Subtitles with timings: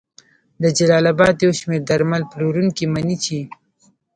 [0.61, 3.37] د جلال اباد یو شمېر درمل پلورونکي مني چې